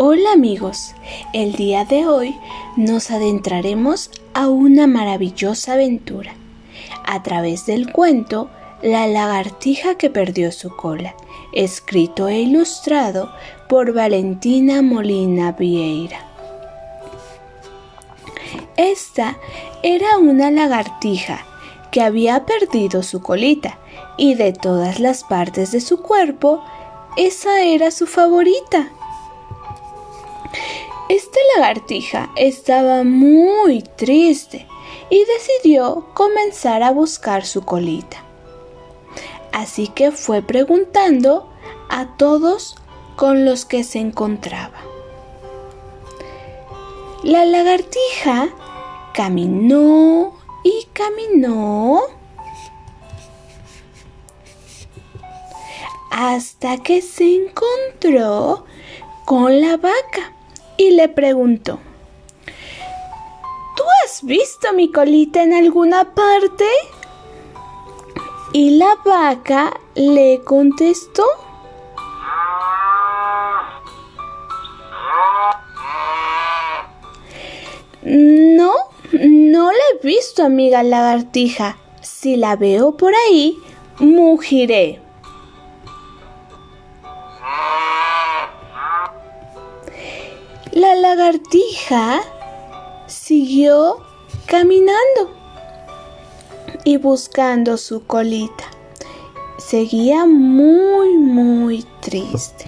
[0.00, 0.94] Hola amigos,
[1.32, 2.38] el día de hoy
[2.76, 6.36] nos adentraremos a una maravillosa aventura
[7.04, 8.48] a través del cuento
[8.80, 11.16] La lagartija que perdió su cola,
[11.52, 13.32] escrito e ilustrado
[13.68, 16.20] por Valentina Molina Vieira.
[18.76, 19.36] Esta
[19.82, 21.44] era una lagartija
[21.90, 23.80] que había perdido su colita
[24.16, 26.62] y de todas las partes de su cuerpo,
[27.16, 28.92] esa era su favorita.
[31.08, 34.66] Esta lagartija estaba muy triste
[35.10, 38.22] y decidió comenzar a buscar su colita.
[39.52, 41.50] Así que fue preguntando
[41.88, 42.76] a todos
[43.16, 44.78] con los que se encontraba.
[47.22, 48.50] La lagartija
[49.14, 52.02] caminó y caminó
[56.10, 58.66] hasta que se encontró
[59.24, 60.37] con la vaca
[60.78, 61.78] y le preguntó,
[63.76, 66.64] ¿Tú has visto mi colita en alguna parte?
[68.54, 71.24] Y la vaca le contestó,
[78.02, 78.72] No,
[79.12, 81.76] no la he visto, amiga lagartija.
[82.00, 83.58] Si la veo por ahí,
[83.98, 85.00] mugiré.
[90.78, 92.20] La lagartija
[93.08, 93.96] siguió
[94.46, 95.34] caminando
[96.84, 98.62] y buscando su colita.
[99.56, 102.66] Seguía muy, muy triste.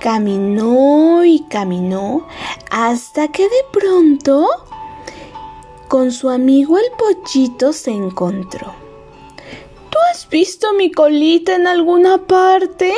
[0.00, 2.26] Caminó y caminó
[2.68, 4.48] hasta que de pronto
[5.86, 8.74] con su amigo el pollito se encontró.
[9.90, 12.92] ¿Tú has visto mi colita en alguna parte?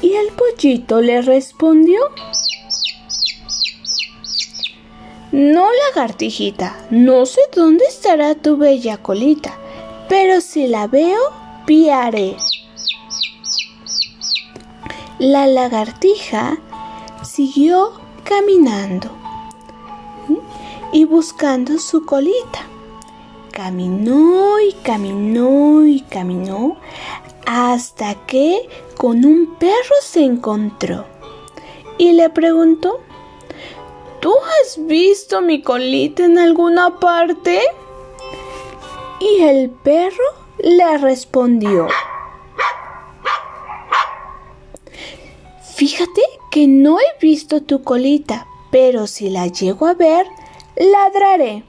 [0.00, 1.98] Y el pollito le respondió.
[5.36, 9.52] No, lagartijita, no sé dónde estará tu bella colita,
[10.08, 11.20] pero si la veo,
[11.66, 12.38] piaré.
[15.18, 16.56] La lagartija
[17.22, 19.10] siguió caminando
[20.94, 22.60] y buscando su colita.
[23.50, 26.78] Caminó y caminó y caminó
[27.44, 31.04] hasta que con un perro se encontró
[31.98, 33.00] y le preguntó,
[34.26, 37.62] ¿Tú has visto mi colita en alguna parte?
[39.20, 40.24] Y el perro
[40.58, 41.86] le respondió,
[45.76, 50.26] Fíjate que no he visto tu colita, pero si la llego a ver,
[50.74, 51.62] ladraré.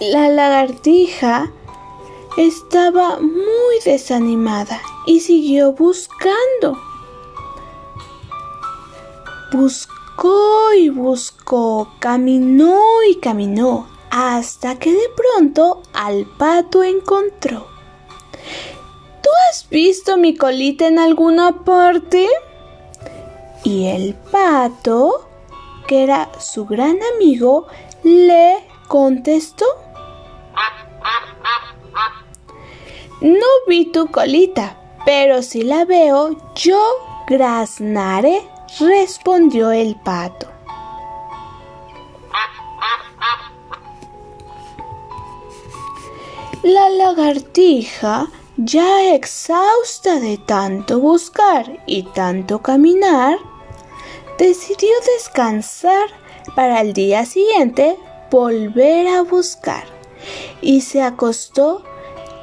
[0.00, 1.52] La lagartija
[2.36, 6.76] estaba muy desanimada y siguió buscando.
[9.52, 12.78] Buscó y buscó, caminó
[13.08, 17.66] y caminó, hasta que de pronto al pato encontró.
[19.22, 22.28] ¿Tú has visto mi colita en alguna parte?
[23.64, 25.28] Y el pato,
[25.86, 27.66] que era su gran amigo,
[28.02, 29.66] le contestó.
[33.20, 36.80] No vi tu colita, pero si la veo, yo
[37.26, 38.42] graznaré,
[38.78, 40.46] respondió el pato.
[46.62, 53.38] La lagartija, ya exhausta de tanto buscar y tanto caminar,
[54.38, 56.08] decidió descansar
[56.54, 57.96] para el día siguiente
[58.30, 59.84] volver a buscar
[60.60, 61.84] y se acostó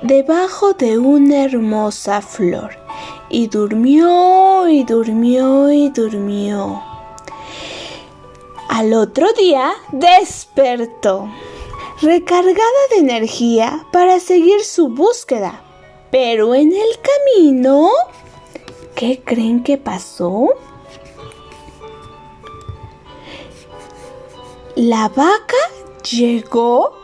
[0.02, 2.85] debajo de una hermosa flor
[3.30, 6.82] y durmió y durmió y durmió.
[8.70, 11.30] Al otro día despertó,
[12.02, 15.62] recargada de energía para seguir su búsqueda.
[16.12, 17.90] Pero en el camino,
[18.96, 20.50] ¿qué creen que pasó?
[24.76, 25.56] La vaca
[26.10, 26.98] llegó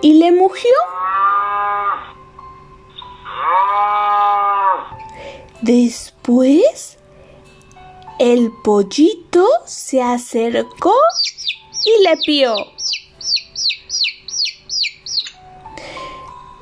[0.00, 0.70] y le mugió.
[5.62, 6.96] Después,
[8.18, 10.94] el pollito se acercó
[11.84, 12.54] y le pió.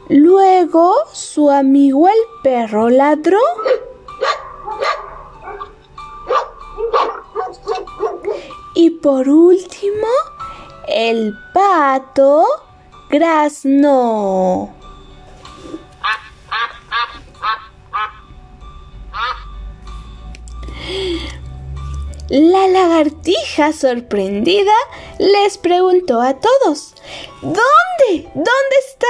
[0.09, 3.41] Luego su amigo el perro ladró.
[8.75, 10.09] Y por último,
[10.89, 12.47] el pato
[13.11, 14.78] graznó.
[22.29, 24.75] La lagartija, sorprendida,
[25.19, 26.95] les preguntó a todos,
[27.41, 28.29] ¿Dónde?
[28.35, 29.07] ¿Dónde está?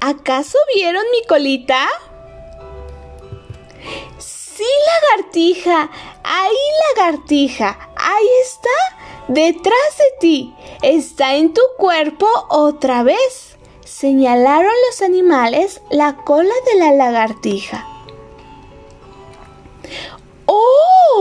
[0.00, 1.88] ¿Acaso vieron mi colita?
[4.18, 4.64] Sí,
[5.08, 5.90] lagartija,
[6.22, 6.56] ahí
[6.94, 13.56] lagartija, ahí está, detrás de ti, está en tu cuerpo otra vez.
[13.84, 17.86] Señalaron los animales la cola de la lagartija.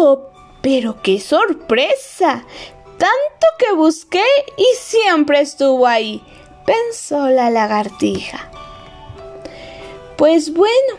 [0.02, 0.30] ¡Oh!
[0.62, 2.46] Pero qué sorpresa.
[2.98, 4.24] Tanto que busqué
[4.56, 6.24] y siempre estuvo ahí,
[6.66, 8.50] pensó la lagartija.
[10.18, 10.94] Pues bueno,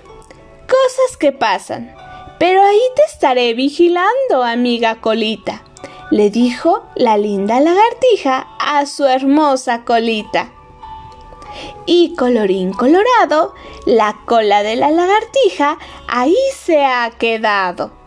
[0.66, 1.94] cosas que pasan.
[2.38, 5.62] Pero ahí te estaré vigilando, amiga colita,
[6.10, 10.52] le dijo la linda lagartija a su hermosa colita.
[11.86, 13.54] Y colorín colorado,
[13.86, 17.99] la cola de la lagartija ahí se ha quedado.